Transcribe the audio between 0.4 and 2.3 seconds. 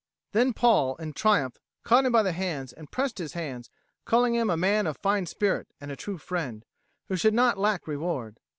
Paul, in triumph, caught him by